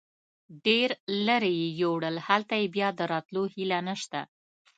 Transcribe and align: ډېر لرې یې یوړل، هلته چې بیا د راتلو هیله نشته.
ډېر 0.65 0.89
لرې 1.25 1.53
یې 1.61 1.67
یوړل، 1.81 2.15
هلته 2.27 2.53
چې 2.59 2.71
بیا 2.75 2.87
د 2.95 2.99
راتلو 3.13 3.43
هیله 3.53 3.79
نشته. 3.89 4.19